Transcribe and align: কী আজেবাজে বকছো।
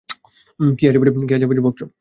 কী 0.59 0.83
আজেবাজে 0.87 1.61
বকছো। 1.61 1.85